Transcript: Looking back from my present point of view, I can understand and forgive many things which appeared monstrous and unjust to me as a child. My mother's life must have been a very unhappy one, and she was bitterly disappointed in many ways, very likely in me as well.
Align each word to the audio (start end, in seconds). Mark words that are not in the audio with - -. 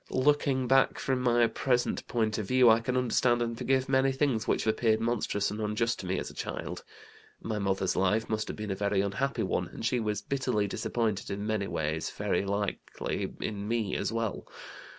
Looking 0.09 0.67
back 0.67 0.97
from 0.97 1.21
my 1.21 1.45
present 1.45 2.07
point 2.07 2.39
of 2.39 2.47
view, 2.47 2.71
I 2.71 2.79
can 2.79 2.97
understand 2.97 3.39
and 3.43 3.55
forgive 3.55 3.87
many 3.87 4.11
things 4.11 4.47
which 4.47 4.65
appeared 4.65 4.99
monstrous 4.99 5.51
and 5.51 5.61
unjust 5.61 5.99
to 5.99 6.07
me 6.07 6.17
as 6.17 6.31
a 6.31 6.33
child. 6.33 6.83
My 7.39 7.59
mother's 7.59 7.95
life 7.95 8.27
must 8.27 8.47
have 8.47 8.57
been 8.57 8.71
a 8.71 8.75
very 8.75 9.01
unhappy 9.01 9.43
one, 9.43 9.67
and 9.67 9.85
she 9.85 9.99
was 9.99 10.23
bitterly 10.23 10.67
disappointed 10.67 11.29
in 11.29 11.45
many 11.45 11.67
ways, 11.67 12.09
very 12.09 12.45
likely 12.45 13.31
in 13.41 13.67
me 13.67 13.95
as 13.95 14.11
well. 14.11 14.47